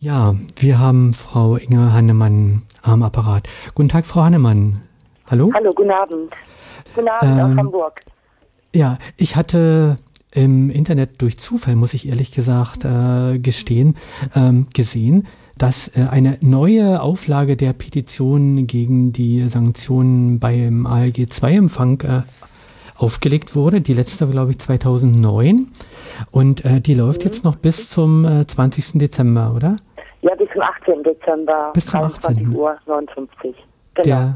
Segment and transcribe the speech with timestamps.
[0.00, 3.48] Ja, wir haben Frau Inge Hannemann am Apparat.
[3.74, 4.82] Guten Tag, Frau Hannemann.
[5.28, 5.50] Hallo?
[5.52, 6.32] Hallo, guten Abend.
[6.94, 8.00] Guten Abend ähm, aus Hamburg.
[8.72, 9.96] Ja, ich hatte
[10.30, 13.96] im Internet durch Zufall, muss ich ehrlich gesagt äh, gestehen,
[14.36, 15.26] ähm, gesehen,
[15.56, 22.22] dass äh, eine neue Auflage der Petition gegen die Sanktionen beim ALG 2-Empfang äh,
[22.98, 23.80] aufgelegt wurde.
[23.80, 25.68] Die letzte, glaube ich, 2009.
[26.30, 27.30] Und äh, die läuft mhm.
[27.30, 28.98] jetzt noch bis zum äh, 20.
[28.98, 29.76] Dezember, oder?
[30.20, 31.02] Ja, bis zum 18.
[31.04, 31.70] Dezember.
[31.72, 32.54] Bis zum 18.
[32.54, 33.54] Uhr 59.
[33.94, 34.04] Genau.
[34.04, 34.34] Der,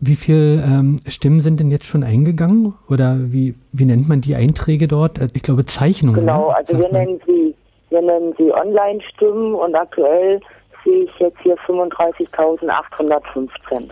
[0.00, 2.74] wie viele ähm, Stimmen sind denn jetzt schon eingegangen?
[2.88, 5.18] Oder wie, wie nennt man die Einträge dort?
[5.18, 6.20] Äh, ich glaube Zeichnungen.
[6.20, 6.56] Genau, ne?
[6.56, 7.54] also wir nennen, sie,
[7.90, 10.40] wir nennen sie Online-Stimmen und aktuell
[10.84, 13.90] sehe ich jetzt hier 35.815.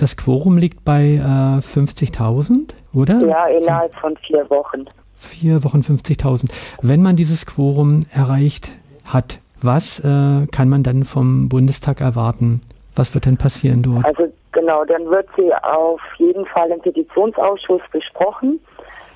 [0.00, 3.20] Das Quorum liegt bei äh, 50.000, oder?
[3.20, 4.86] Ja, innerhalb von vier Wochen.
[5.14, 6.50] Vier Wochen 50.000.
[6.80, 8.72] Wenn man dieses Quorum erreicht
[9.04, 12.62] hat, was äh, kann man dann vom Bundestag erwarten?
[12.96, 14.06] Was wird denn passieren dort?
[14.06, 18.58] Also genau, dann wird sie auf jeden Fall im Petitionsausschuss besprochen.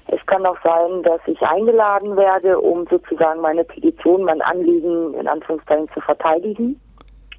[0.08, 5.26] Es kann auch sein, dass ich eingeladen werde, um sozusagen meine Petition, mein Anliegen in
[5.26, 6.78] Anführungszeichen zu verteidigen,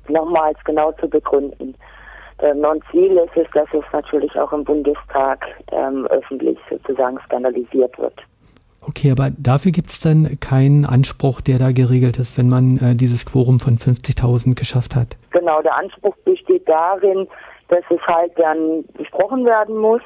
[0.08, 1.75] nochmals genau zu begründen.
[2.41, 7.97] Denn und Ziel ist es, dass es natürlich auch im Bundestag ähm, öffentlich sozusagen skandalisiert
[7.97, 8.22] wird.
[8.88, 12.95] Okay, aber dafür gibt es dann keinen Anspruch, der da geregelt ist, wenn man äh,
[12.95, 15.17] dieses Quorum von 50.000 geschafft hat.
[15.31, 17.28] Genau, der Anspruch besteht darin,
[17.69, 20.02] dass es halt dann besprochen werden muss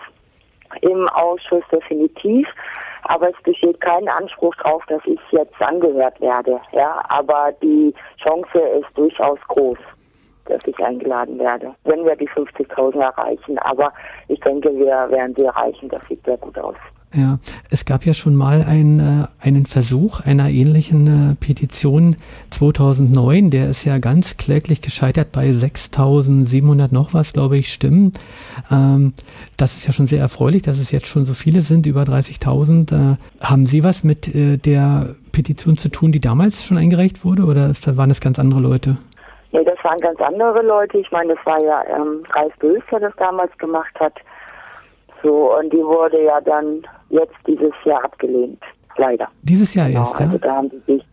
[0.81, 2.47] im Ausschuss definitiv.
[3.03, 6.59] Aber es besteht kein Anspruch darauf, dass ich jetzt angehört werde.
[6.71, 9.77] Ja, aber die Chance ist durchaus groß,
[10.49, 13.57] dass ich eingeladen werde, wenn wir die 50.000 erreichen.
[13.59, 13.93] Aber
[14.27, 15.89] ich denke, wir werden sie erreichen.
[15.89, 16.75] Das sieht sehr gut aus.
[17.15, 17.39] Ja,
[17.71, 22.17] es gab ja schon mal ein, äh, einen Versuch einer ähnlichen äh, Petition
[22.51, 28.13] 2009, der ist ja ganz kläglich gescheitert bei 6700 noch was, glaube ich, Stimmen.
[28.69, 29.13] Ähm,
[29.57, 33.13] das ist ja schon sehr erfreulich, dass es jetzt schon so viele sind, über 30.000.
[33.13, 37.45] Äh, haben Sie was mit äh, der Petition zu tun, die damals schon eingereicht wurde,
[37.45, 38.97] oder ist, waren das ganz andere Leute?
[39.51, 40.99] Nee, das waren ganz andere Leute.
[40.99, 44.13] Ich meine, das war ja ähm, Ralf Bös, der das damals gemacht hat.
[45.23, 48.61] So, und die wurde ja dann jetzt dieses Jahr abgelehnt.
[48.97, 49.27] Leider.
[49.43, 50.25] Dieses Jahr genau, erst, ja?
[50.25, 51.05] Also da haben sie sich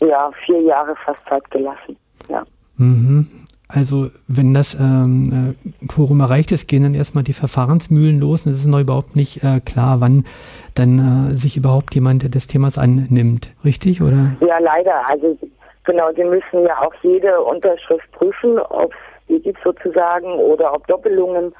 [0.00, 1.96] ja vier Jahre fast Zeit gelassen.
[2.28, 2.42] Ja.
[2.76, 3.44] Mhm.
[3.66, 8.52] Also wenn das ähm, äh, Quorum erreicht ist, gehen dann erstmal die Verfahrensmühlen los und
[8.52, 10.26] es ist noch überhaupt nicht äh, klar, wann
[10.74, 13.50] dann äh, sich überhaupt jemand des Themas annimmt.
[13.64, 14.36] Richtig, oder?
[14.40, 15.08] Ja, leider.
[15.08, 15.38] Also
[15.84, 20.86] genau, sie müssen ja auch jede Unterschrift prüfen, ob es die gibt sozusagen oder ob
[20.86, 21.54] Doppelungen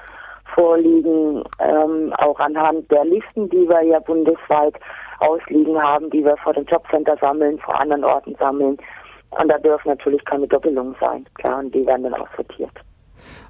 [0.55, 4.75] vorliegen, ähm, auch anhand der Listen, die wir ja bundesweit
[5.21, 8.77] ausliegen haben, die wir vor dem Jobcenter sammeln, vor anderen Orten sammeln.
[9.31, 12.71] Und da dürfen natürlich keine Doppelungen sein, klar, und die werden dann auch sortiert.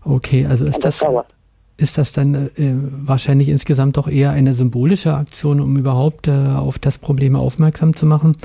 [0.04, 1.08] Okay, also ist das, das
[1.76, 6.78] ist das dann äh, wahrscheinlich insgesamt doch eher eine symbolische Aktion, um überhaupt äh, auf
[6.78, 8.36] das Problem aufmerksam zu machen?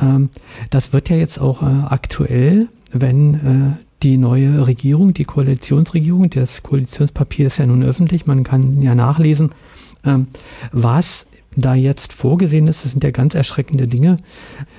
[0.00, 0.28] Ähm,
[0.70, 6.62] das wird ja jetzt auch äh, aktuell, wenn äh, die neue Regierung, die Koalitionsregierung, das
[6.62, 9.50] Koalitionspapier ist ja nun öffentlich, man kann ja nachlesen,
[10.04, 10.26] ähm,
[10.70, 11.26] was
[11.56, 12.84] da jetzt vorgesehen ist.
[12.84, 14.18] Das sind ja ganz erschreckende Dinge.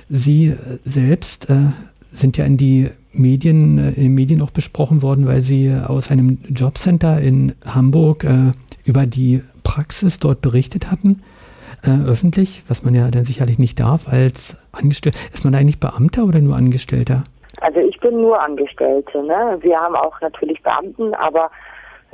[0.08, 0.54] Sie
[0.84, 1.72] selbst äh,
[2.12, 6.38] sind ja in die Medien, äh, in Medien auch besprochen worden, weil sie aus einem
[6.48, 8.52] Jobcenter in Hamburg äh,
[8.84, 11.22] über die Praxis dort berichtet hatten,
[11.84, 15.18] äh, öffentlich, was man ja dann sicherlich nicht darf als Angestellter.
[15.32, 17.24] Ist man eigentlich Beamter oder nur Angestellter?
[17.60, 19.22] Also ich bin nur Angestellte.
[19.22, 19.58] Ne?
[19.60, 21.50] Wir haben auch natürlich Beamten, aber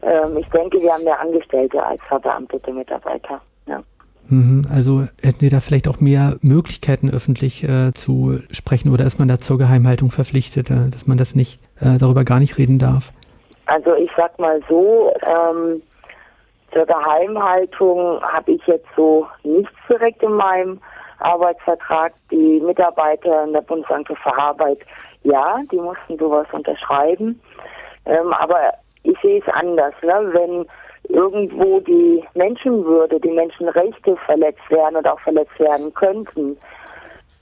[0.02, 3.40] ähm, ich denke, wir haben mehr Angestellte als verbeamtete Mitarbeiter.
[3.66, 3.82] Ja.
[4.28, 9.18] Mhm, also hätten Sie da vielleicht auch mehr Möglichkeiten, öffentlich äh, zu sprechen oder ist
[9.18, 12.78] man da zur Geheimhaltung verpflichtet, äh, dass man das nicht äh, darüber gar nicht reden
[12.78, 13.12] darf?
[13.66, 15.82] Also ich sag mal so, ähm,
[16.72, 20.80] zur Geheimhaltung habe ich jetzt so nichts direkt in meinem
[21.18, 22.12] Arbeitsvertrag.
[22.30, 24.78] Die Mitarbeiter in der Bundesagentur für Arbeit
[25.24, 27.40] ja, die mussten sowas unterschreiben.
[28.04, 29.94] Ähm, aber ich sehe es anders.
[30.02, 30.30] Ne?
[30.32, 30.66] Wenn
[31.14, 36.56] irgendwo die Menschenwürde, die Menschenrechte verletzt werden oder auch verletzt werden könnten,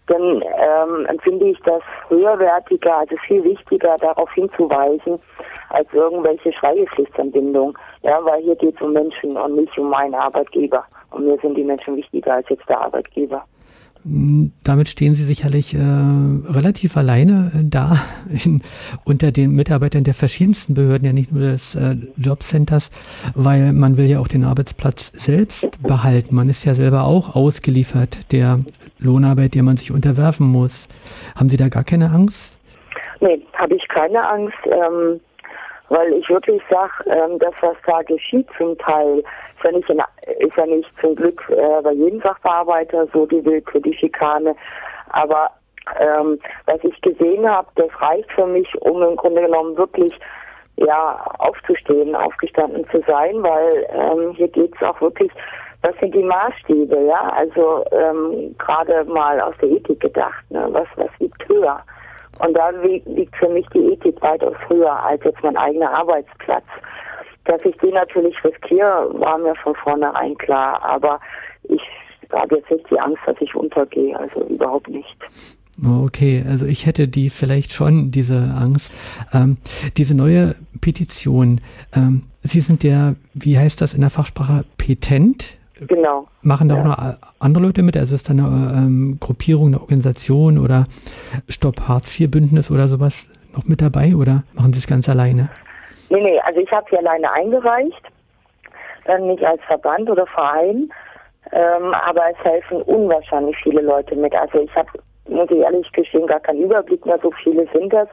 [0.06, 5.18] dann ähm, empfinde ich das höherwertiger, also viel wichtiger, darauf hinzuweisen,
[5.70, 7.76] als irgendwelche Schweigepflichtanbindungen.
[8.02, 10.84] Ja, weil hier geht es um Menschen und nicht um meinen Arbeitgeber.
[11.10, 13.44] Und mir sind die Menschen wichtiger als jetzt der Arbeitgeber.
[14.04, 17.98] Damit stehen Sie sicherlich äh, relativ alleine äh, da
[18.44, 18.62] in,
[19.04, 22.90] unter den Mitarbeitern der verschiedensten Behörden, ja nicht nur des äh, Jobcenters,
[23.34, 26.34] weil man will ja auch den Arbeitsplatz selbst behalten.
[26.34, 28.60] Man ist ja selber auch ausgeliefert der
[28.98, 30.88] Lohnarbeit, der man sich unterwerfen muss.
[31.36, 32.56] Haben Sie da gar keine Angst?
[33.20, 35.20] Nee, habe ich keine Angst, ähm,
[35.92, 40.02] weil ich wirklich sage, ähm, das, was da geschieht zum Teil, ist ja nicht, in,
[40.40, 44.56] ist ja nicht zum Glück äh, bei jedem Sachbearbeiter so die Willkür, die Schikane,
[45.10, 45.50] aber
[45.98, 50.12] ähm, was ich gesehen habe, das reicht für mich, um im Grunde genommen wirklich
[50.76, 55.30] ja aufzustehen, aufgestanden zu sein, weil ähm, hier geht es auch wirklich,
[55.82, 60.68] was sind die Maßstäbe, ja, also ähm, gerade mal aus der Ethik gedacht, ne?
[60.70, 61.82] was, was liegt höher?
[62.38, 66.64] Und da liegt für mich die Ethik weitaus höher als jetzt mein eigener Arbeitsplatz.
[67.44, 70.82] Dass ich die natürlich riskiere, war mir von vornherein klar.
[70.82, 71.20] Aber
[71.64, 71.82] ich
[72.32, 74.18] habe jetzt nicht die Angst, dass ich untergehe.
[74.18, 75.16] Also überhaupt nicht.
[75.84, 78.92] Okay, also ich hätte die vielleicht schon, diese Angst.
[79.32, 79.56] Ähm,
[79.96, 81.60] diese neue Petition,
[81.94, 85.56] ähm, Sie sind ja, wie heißt das in der Fachsprache, petent?
[85.88, 86.26] Genau.
[86.42, 86.80] Machen da ja.
[86.80, 87.96] auch noch andere Leute mit?
[87.96, 90.84] Also ist da eine ähm, Gruppierung, eine Organisation oder
[91.48, 95.50] Stopp Hartz IV Bündnis oder sowas noch mit dabei oder machen Sie es ganz alleine?
[96.12, 98.02] Nee, nee, also ich habe sie alleine eingereicht,
[99.06, 100.90] dann nicht als Verband oder Verein,
[101.52, 104.34] ähm, aber es helfen unwahrscheinlich viele Leute mit.
[104.34, 104.90] Also ich habe,
[105.28, 108.08] muss ich ehrlich gestehen, gar keinen Überblick mehr, so viele sind das.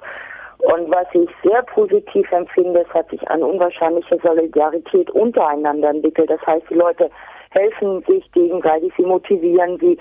[0.59, 6.29] Und was ich sehr positiv empfinde, es hat sich eine unwahrscheinliche Solidarität untereinander entwickelt.
[6.29, 7.09] Das heißt, die Leute
[7.49, 9.97] helfen sich gegenseitig, sie motivieren, sie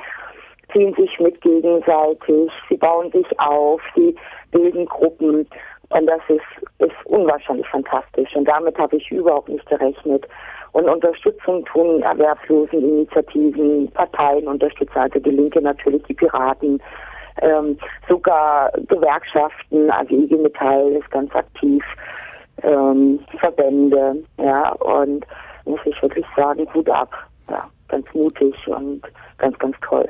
[0.72, 4.14] ziehen sich mit gegenseitig, sie bauen sich auf, sie
[4.50, 5.48] bilden Gruppen.
[5.90, 6.42] Und das ist,
[6.78, 8.34] ist unwahrscheinlich fantastisch.
[8.36, 10.26] Und damit habe ich überhaupt nicht gerechnet.
[10.72, 16.82] Und Unterstützung tun erwerbslosen Initiativen, Parteien unterstützen, also die Linke natürlich, die Piraten,
[17.40, 21.82] ähm, sogar Gewerkschaften, also IG Metall ist ganz aktiv,
[22.62, 25.24] ähm, Verbände, ja, und
[25.64, 29.02] muss ich wirklich sagen, gut ab ja, ganz mutig und
[29.38, 30.08] ganz, ganz toll.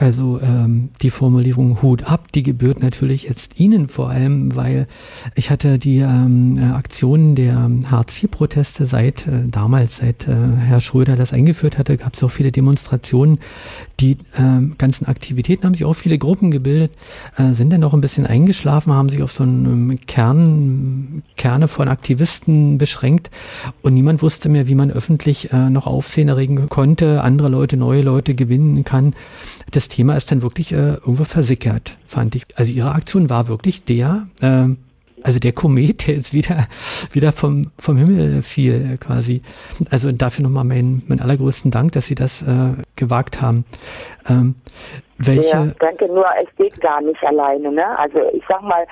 [0.00, 4.86] Also ähm, die Formulierung Hut ab, die gebührt natürlich jetzt Ihnen vor allem, weil
[5.34, 11.34] ich hatte die ähm, Aktionen der Hartz-IV-Proteste seit äh, damals, seit äh, Herr Schröder das
[11.34, 13.40] eingeführt hatte, gab es auch viele Demonstrationen.
[14.00, 16.92] Die äh, ganzen Aktivitäten haben sich auch viele Gruppen gebildet,
[17.36, 21.68] äh, sind dann auch ein bisschen eingeschlafen, haben sich auf so einen ähm, Kern, Kerne
[21.68, 23.28] von Aktivisten beschränkt
[23.82, 28.00] und niemand wusste mehr, wie man öffentlich äh, noch Aufsehen erregen konnte, andere Leute, neue
[28.00, 29.14] Leute gewinnen kann.
[29.72, 32.46] Das Thema ist dann wirklich äh, irgendwo versickert, fand ich.
[32.54, 34.68] Also ihre Aktion war wirklich der, äh,
[35.22, 36.66] also der Komet, der jetzt wieder,
[37.12, 39.42] wieder vom, vom Himmel fiel, quasi.
[39.90, 43.64] Also dafür nochmal meinen, meinen allergrößten Dank, dass Sie das äh, gewagt haben.
[44.28, 44.54] Ähm,
[45.18, 47.70] welche ja, danke, nur es geht gar nicht alleine.
[47.70, 47.98] Ne?
[47.98, 48.86] Also ich sag mal,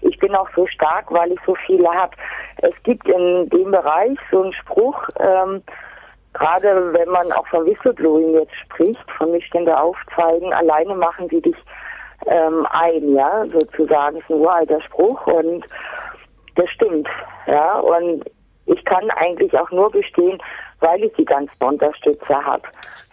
[0.00, 2.12] ich bin auch so stark, weil ich so viele habe.
[2.58, 5.62] Es gibt in dem Bereich so einen Spruch, ähm,
[6.34, 11.56] gerade wenn man auch von Whistleblowing jetzt spricht, von Missstände aufzeigen, alleine machen sie dich
[12.26, 15.64] ähm, ein, ja, sozusagen, ist ein uralter Spruch und
[16.56, 17.08] das stimmt,
[17.46, 18.24] ja, und
[18.66, 20.38] ich kann eigentlich auch nur bestehen,
[20.80, 22.62] weil ich die ganzen Unterstützer habe,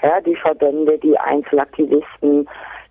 [0.01, 2.47] ja, die Verbände, die Einzelaktivisten,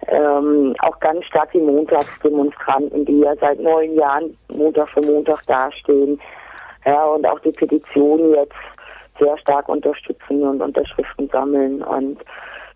[0.08, 6.20] ähm, auch ganz stark die Montagsdemonstranten, die ja seit neun Jahren Montag für Montag dastehen,
[6.84, 8.58] ja, und auch die Petition jetzt
[9.20, 11.82] sehr stark unterstützen und Unterschriften sammeln.
[11.82, 12.18] Und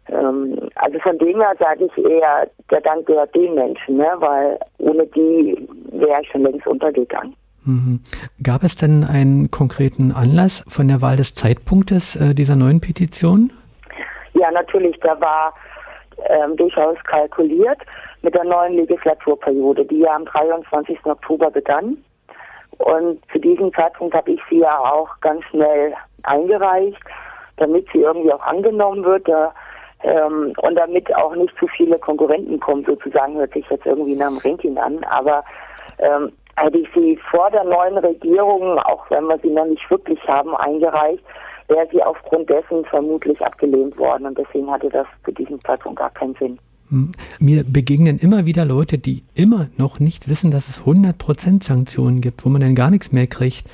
[0.08, 4.08] ähm, also von dem her sage ich eher, der Dank gehört den Menschen, ne?
[4.19, 7.35] weil ohne die wäre ich schon längst untergegangen.
[7.65, 8.01] Mhm.
[8.43, 13.53] Gab es denn einen konkreten Anlass von der Wahl des Zeitpunktes äh, dieser neuen Petition?
[14.34, 14.98] Ja, natürlich.
[15.01, 15.55] Da war
[16.29, 17.79] ähm, durchaus kalkuliert
[18.22, 20.98] mit der neuen Legislaturperiode, die ja am 23.
[21.05, 21.98] Oktober begann.
[22.79, 27.01] Und zu diesem Zeitpunkt habe ich sie ja auch ganz schnell eingereicht,
[27.57, 29.29] damit sie irgendwie auch angenommen wird.
[29.29, 29.53] Da,
[30.03, 34.29] ähm, und damit auch nicht zu viele Konkurrenten kommen, sozusagen, hört sich jetzt irgendwie nach
[34.29, 35.03] dem Ranking an.
[35.05, 35.45] Aber
[35.99, 40.21] ähm, hätte ich sie vor der neuen Regierung, auch wenn wir sie noch nicht wirklich
[40.29, 41.25] haben, eingereicht,
[41.69, 44.27] wäre sie aufgrund dessen vermutlich abgelehnt worden.
[44.27, 46.59] Und deswegen hatte das zu diesem Zeitpunkt gar keinen Sinn.
[47.39, 52.44] Mir begegnen immer wieder Leute, die immer noch nicht wissen, dass es 100% Sanktionen gibt,
[52.44, 53.65] wo man dann gar nichts mehr kriegt.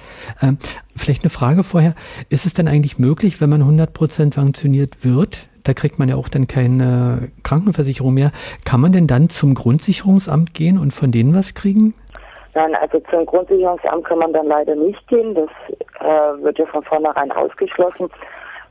[0.42, 0.58] Ähm,
[0.96, 1.94] vielleicht eine Frage vorher.
[2.28, 6.28] Ist es denn eigentlich möglich, wenn man 100% sanktioniert wird, da kriegt man ja auch
[6.28, 8.32] dann keine Krankenversicherung mehr,
[8.64, 11.94] kann man denn dann zum Grundsicherungsamt gehen und von denen was kriegen?
[12.54, 15.34] Nein, also zum Grundsicherungsamt kann man dann leider nicht gehen.
[15.34, 15.50] Das
[16.00, 18.08] äh, wird ja von vornherein ausgeschlossen,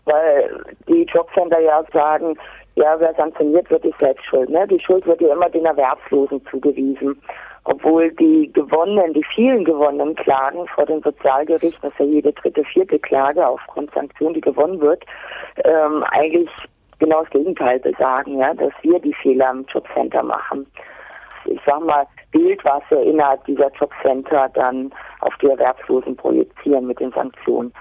[0.05, 2.37] weil die Jobcenter ja sagen,
[2.75, 4.49] ja, wer sanktioniert wird, ist selbst schuld.
[4.49, 4.65] Ne?
[4.67, 7.21] Die Schuld wird ja immer den Erwerbslosen zugewiesen.
[7.65, 12.63] Obwohl die gewonnenen, die vielen gewonnenen Klagen vor dem Sozialgericht, das ist ja jede dritte,
[12.63, 15.03] vierte Klage aufgrund Sanktionen, die gewonnen wird,
[15.65, 16.49] ähm, eigentlich
[16.99, 20.65] genau das Gegenteil besagen, ja, dass wir die Fehler im Jobcenter machen.
[21.45, 26.99] ich sag mal, Bild, was wir innerhalb dieser Jobcenter dann auf die Erwerbslosen projizieren mit
[26.99, 27.73] den Sanktionen.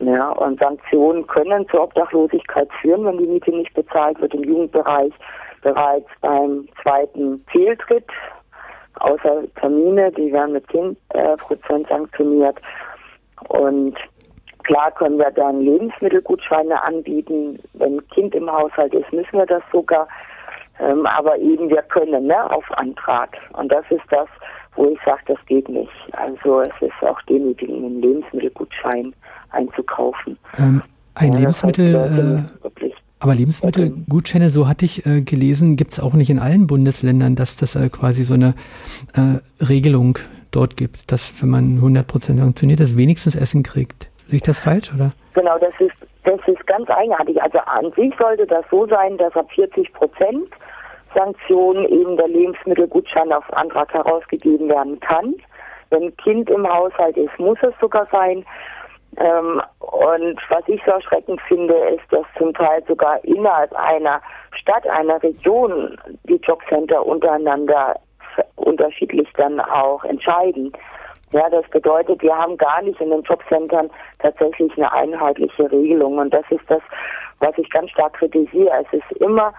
[0.00, 5.12] Ja, und Sanktionen können zur Obdachlosigkeit führen, wenn die Miete nicht bezahlt wird im Jugendbereich.
[5.62, 8.08] Bereits beim zweiten Fehltritt,
[8.98, 12.56] außer Termine, die werden mit 10 äh, Prozent sanktioniert.
[13.48, 13.96] Und
[14.64, 17.60] klar können wir dann Lebensmittelgutscheine anbieten.
[17.74, 20.08] Wenn ein Kind im Haushalt ist, müssen wir das sogar.
[20.80, 23.36] Ähm, aber eben wir können, ne, auf Antrag.
[23.52, 24.28] Und das ist das,
[24.74, 25.92] wo ich sage, das geht nicht.
[26.12, 29.14] Also es ist auch demütigend, einen Lebensmittelgutschein
[29.52, 30.38] einzukaufen.
[30.58, 30.82] Ähm,
[31.14, 32.90] ein ja, Lebensmittel, heißt, äh,
[33.22, 37.56] aber Lebensmittelgutscheine, so hatte ich äh, gelesen, gibt es auch nicht in allen Bundesländern, dass
[37.56, 38.54] das äh, quasi so eine
[39.14, 40.18] äh, Regelung
[40.50, 44.08] dort gibt, dass wenn man 100% sanktioniert, das wenigstens Essen kriegt.
[44.26, 45.12] Sehe ich das falsch, oder?
[45.34, 45.94] Genau, das ist,
[46.24, 47.40] das ist ganz eigenartig.
[47.40, 50.48] Also an sich sollte das so sein, dass ab 40 Prozent
[51.14, 55.34] Sanktionen eben der Lebensmittelgutschein auf Antrag herausgegeben werden kann.
[55.90, 58.44] Wenn ein Kind im Haushalt ist, muss es sogar sein.
[59.18, 64.20] Ähm, und was ich so erschreckend finde, ist, dass zum Teil sogar innerhalb einer
[64.52, 67.96] Stadt, einer Region die Jobcenter untereinander
[68.56, 70.72] unterschiedlich dann auch entscheiden.
[71.32, 76.18] Ja, das bedeutet, wir haben gar nicht in den Jobcentern tatsächlich eine einheitliche Regelung.
[76.18, 76.82] Und das ist das,
[77.40, 78.84] was ich ganz stark kritisiere.
[78.84, 79.52] Es ist immer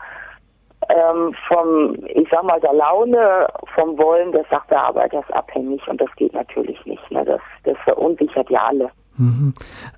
[0.89, 5.88] ähm, vom, ich sag mal, der Laune, vom Wollen des Sachbearbeiters abhängig.
[5.88, 7.10] Und das geht natürlich nicht.
[7.12, 7.25] Ne?
[7.25, 8.91] Das, das verunsichert ja alle.
[9.17, 9.53] Mhm.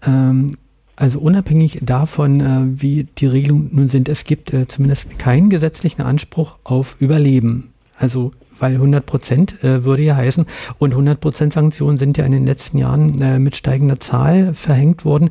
[0.06, 0.52] Ähm,
[0.96, 6.02] also unabhängig davon, äh, wie die Regelungen nun sind, es gibt äh, zumindest keinen gesetzlichen
[6.02, 7.72] Anspruch auf Überleben.
[7.98, 10.46] Also weil 100 Prozent äh, würde ja heißen
[10.78, 15.06] und 100 Prozent Sanktionen sind ja in den letzten Jahren äh, mit steigender Zahl verhängt
[15.06, 15.30] worden.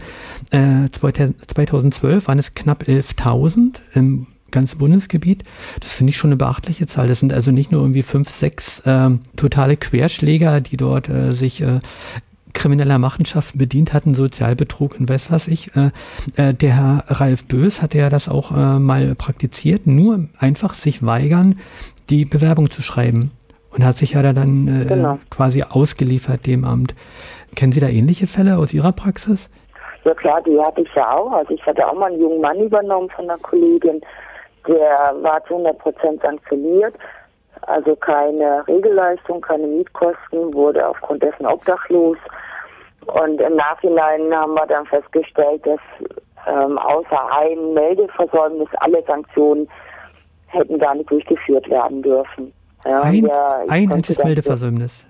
[0.50, 5.42] Äh, 2012 waren es knapp 11.000 im ganzen Bundesgebiet.
[5.80, 7.08] Das finde ich schon eine beachtliche Zahl.
[7.08, 11.60] Das sind also nicht nur irgendwie fünf, sechs äh, totale Querschläger, die dort äh, sich
[11.60, 11.80] äh,
[12.54, 15.70] krimineller Machenschaften bedient hatten, Sozialbetrug und weiß was ich.
[15.76, 15.90] Äh,
[16.36, 21.04] äh, der Herr Ralf Bös hatte ja das auch äh, mal praktiziert, nur einfach sich
[21.04, 21.58] weigern,
[22.08, 23.32] die Bewerbung zu schreiben.
[23.70, 25.18] Und hat sich ja dann äh, genau.
[25.30, 26.94] quasi ausgeliefert dem Amt.
[27.56, 29.50] Kennen Sie da ähnliche Fälle aus Ihrer Praxis?
[30.04, 31.32] Ja klar, die hatte ich ja auch.
[31.32, 34.00] Also ich hatte auch mal einen jungen Mann übernommen von einer Kollegin,
[34.68, 36.94] der war zu 100 Prozent sanktioniert.
[37.62, 42.18] Also keine Regelleistung, keine Mietkosten, wurde aufgrund dessen obdachlos.
[43.06, 45.80] Und im Nachhinein haben wir dann festgestellt, dass
[46.46, 49.68] ähm, außer ein Meldeversäumnis alle Sanktionen
[50.48, 52.52] hätten gar nicht durchgeführt werden dürfen.
[52.84, 55.04] Ja, ein, der, ein einziges Meldeversäumnis.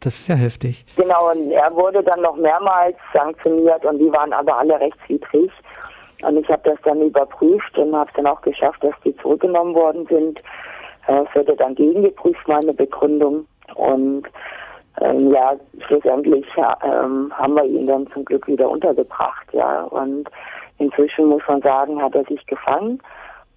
[0.00, 0.86] Das ist ja heftig.
[0.96, 5.50] Genau, und er wurde dann noch mehrmals sanktioniert und die waren aber alle rechtswidrig.
[6.22, 9.74] Und ich habe das dann überprüft und habe es dann auch geschafft, dass die zurückgenommen
[9.74, 10.40] worden sind.
[11.08, 13.46] Äh, es wurde dann gegengeprüft, meine Begründung.
[13.74, 14.24] Und
[15.00, 15.54] ähm, ja,
[15.86, 19.84] schlussendlich ähm, haben wir ihn dann zum Glück wieder untergebracht, ja.
[19.84, 20.28] Und
[20.78, 23.00] inzwischen muss man sagen, hat er sich gefangen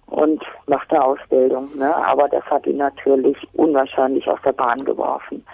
[0.06, 1.68] und macht eine Ausbildung.
[1.76, 1.94] Ne?
[2.06, 5.44] Aber das hat ihn natürlich unwahrscheinlich aus der Bahn geworfen.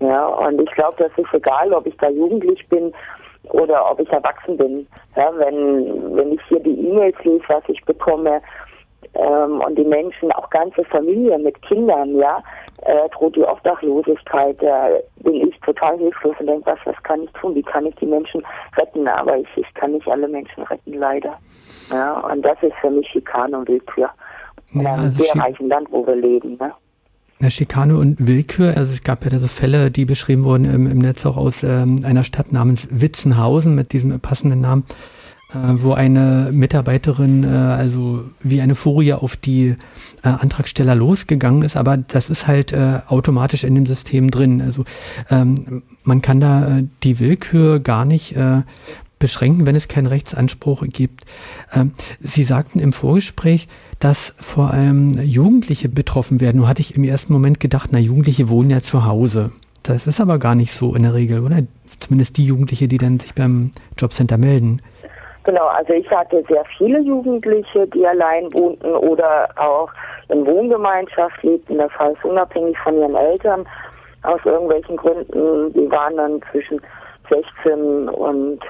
[0.00, 2.92] Ja, und ich glaube, das ist egal, ob ich da jugendlich bin
[3.44, 4.86] oder ob ich erwachsen bin.
[5.16, 8.40] Ja, wenn, wenn ich hier die E-Mails lese, was ich bekomme,
[9.14, 12.42] ähm, und die Menschen, auch ganze Familien mit Kindern, ja,
[12.84, 17.30] äh, droht die Obdachlosigkeit, da bin ich total hilflos und denke, was, was kann ich
[17.32, 17.54] tun?
[17.54, 18.42] Wie kann ich die Menschen
[18.76, 19.08] retten?
[19.08, 21.38] Aber ich, ich kann nicht alle Menschen retten, leider.
[21.90, 24.10] Ja, und das ist für mich Schikane und Willkür.
[24.72, 26.56] In ja, einem also sehr reichen Land, wo wir leben.
[26.58, 26.72] Ne?
[27.40, 30.98] Ja, Schikane und Willkür, also es gab ja so Fälle, die beschrieben wurden im, im
[30.98, 34.84] Netz auch aus ähm, einer Stadt namens Witzenhausen mit diesem passenden Namen,
[35.54, 39.76] wo eine Mitarbeiterin äh, also wie eine Furie auf die
[40.22, 44.60] äh, Antragsteller losgegangen ist, aber das ist halt äh, automatisch in dem System drin.
[44.60, 44.84] Also
[45.30, 48.62] ähm, man kann da äh, die Willkür gar nicht äh,
[49.18, 51.24] beschränken, wenn es keinen Rechtsanspruch gibt.
[51.72, 53.68] Ähm, Sie sagten im Vorgespräch,
[54.00, 56.58] dass vor allem Jugendliche betroffen werden.
[56.58, 59.52] Nur hatte ich im ersten Moment gedacht, na, Jugendliche wohnen ja zu Hause.
[59.82, 61.62] Das ist aber gar nicht so in der Regel, oder?
[62.00, 64.80] Zumindest die Jugendliche, die dann sich beim Jobcenter melden.
[65.44, 69.90] Genau, also ich hatte sehr viele Jugendliche, die allein wohnten oder auch
[70.28, 73.66] in Wohngemeinschaft lebten, das heißt unabhängig von ihren Eltern
[74.22, 75.72] aus irgendwelchen Gründen.
[75.74, 76.80] Die waren dann zwischen
[77.28, 78.60] 16 und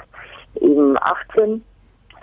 [0.60, 1.62] eben 18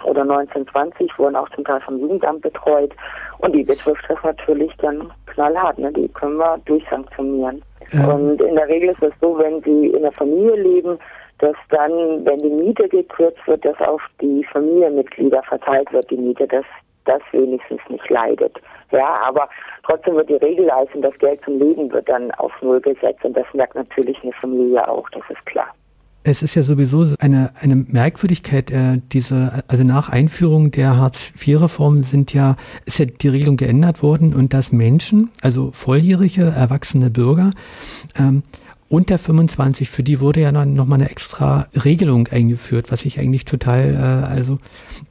[0.03, 2.91] oder 19, 20 wurden auch zum Teil vom Jugendamt betreut.
[3.37, 5.77] Und die betrifft das natürlich dann knallhart.
[5.77, 5.91] Ne?
[5.93, 7.61] Die können wir durchsanktionieren.
[7.91, 8.05] Ja.
[8.07, 10.97] Und in der Regel ist es so, wenn sie in der Familie leben,
[11.41, 11.91] dass dann,
[12.25, 16.65] wenn die Miete gekürzt wird, dass auf die Familienmitglieder verteilt wird, die Miete, dass
[17.05, 18.61] das wenigstens nicht leidet.
[18.91, 19.49] Ja, aber
[19.83, 23.35] trotzdem wird die Regel heißen, das Geld zum Leben wird dann auf Null gesetzt und
[23.35, 25.67] das merkt natürlich eine Familie auch, das ist klar.
[26.23, 32.31] Es ist ja sowieso eine, eine Merkwürdigkeit, äh, diese, also nach Einführung der Hartz-IV-Reform sind
[32.31, 37.49] ja, ist ja die Regelung geändert worden und dass Menschen, also volljährige, erwachsene Bürger,
[38.19, 38.43] ähm,
[38.91, 43.45] unter 25, für die wurde ja dann nochmal eine extra Regelung eingeführt, was ich eigentlich
[43.45, 44.59] total, äh, also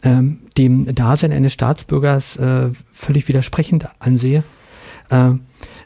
[0.04, 4.44] ähm, dem Dasein eines Staatsbürgers äh, völlig widersprechend ansehe.
[5.10, 5.32] Äh,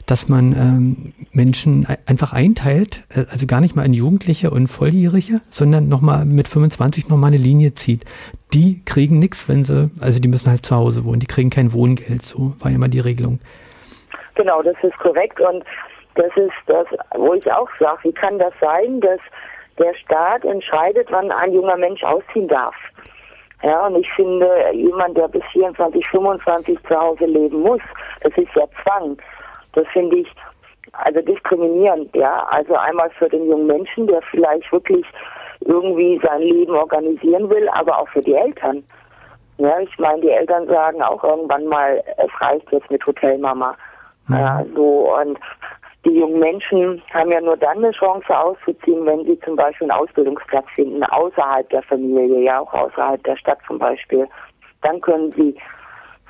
[0.05, 5.41] dass man ähm, Menschen einfach einteilt, äh, also gar nicht mal in Jugendliche und Volljährige,
[5.49, 8.05] sondern nochmal mit 25 nochmal eine Linie zieht.
[8.53, 11.73] Die kriegen nichts, wenn sie, also die müssen halt zu Hause wohnen, die kriegen kein
[11.73, 13.39] Wohngeld, so war ja mal die Regelung.
[14.35, 15.63] Genau, das ist korrekt und
[16.15, 19.19] das ist das, wo ich auch sage, wie kann das sein, dass
[19.77, 22.75] der Staat entscheidet, wann ein junger Mensch ausziehen darf.
[23.63, 27.81] Ja, und ich finde, jemand, der bis 24, 25 zu Hause leben muss,
[28.21, 29.17] das ist ja Zwang.
[29.73, 30.27] Das finde ich
[30.93, 32.45] also diskriminierend, ja.
[32.51, 35.05] Also einmal für den jungen Menschen, der vielleicht wirklich
[35.61, 38.83] irgendwie sein Leben organisieren will, aber auch für die Eltern.
[39.57, 43.75] Ja, ich meine, die Eltern sagen auch irgendwann mal, es reicht jetzt mit Hotelmama.
[44.27, 44.35] Mhm.
[44.35, 45.39] Ja, so und
[46.05, 49.99] die jungen Menschen haben ja nur dann eine Chance auszuziehen, wenn sie zum Beispiel einen
[49.99, 54.27] Ausbildungsplatz finden, außerhalb der Familie, ja auch außerhalb der Stadt zum Beispiel.
[54.81, 55.55] Dann können sie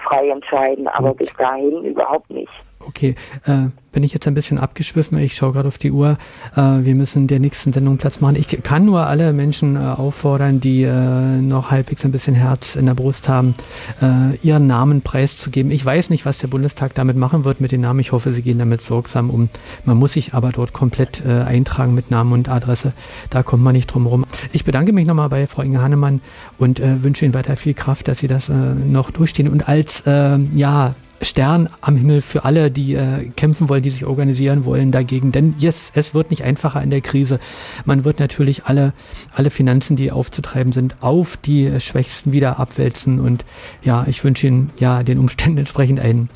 [0.08, 2.51] frei entscheiden, aber bis dahin überhaupt nicht.
[2.88, 3.15] Okay,
[3.46, 5.18] äh, bin ich jetzt ein bisschen abgeschwiffen.
[5.18, 6.18] Ich schaue gerade auf die Uhr.
[6.56, 8.36] Äh, wir müssen der nächsten Sendung Platz machen.
[8.36, 12.86] Ich kann nur alle Menschen äh, auffordern, die äh, noch halbwegs ein bisschen Herz in
[12.86, 13.56] der Brust haben,
[14.01, 15.72] äh, ihren Namen preiszugeben.
[15.72, 18.01] Ich weiß nicht, was der Bundestag damit machen wird mit den Namen.
[18.01, 19.50] Ich hoffe, sie gehen damit sorgsam um.
[19.86, 22.92] Man muss sich aber dort komplett äh, eintragen mit Namen und Adresse.
[23.30, 24.25] Da kommt man nicht drum rum.
[24.51, 26.22] Ich bedanke mich nochmal bei Frau Inge Hannemann
[26.58, 31.69] und wünsche Ihnen weiter viel Kraft, dass Sie das noch durchstehen und als ja Stern
[31.81, 35.31] am Himmel für alle, die äh, kämpfen wollen, die sich organisieren wollen dagegen.
[35.31, 37.39] Denn yes, es wird nicht einfacher in der Krise.
[37.86, 38.93] Man wird natürlich alle,
[39.36, 43.20] alle Finanzen, die aufzutreiben sind, auf die Schwächsten wieder abwälzen.
[43.20, 43.46] Und
[43.81, 46.29] ja, ich wünsche Ihnen ja den Umständen entsprechend einen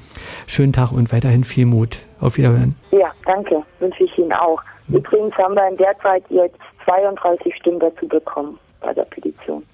[0.47, 1.99] schönen Tag und weiterhin viel Mut.
[2.21, 2.75] Auf Wiederhören.
[2.91, 3.63] Ja, danke.
[3.80, 4.62] Wünsche ich Ihnen auch.
[4.89, 9.63] Übrigens haben wir in der Zeit jetzt 32 Stimmen dazu bekommen bei der Petition.